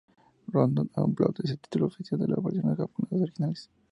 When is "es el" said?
1.43-1.59